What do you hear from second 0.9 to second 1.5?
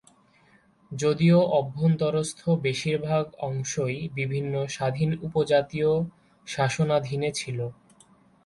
যদিও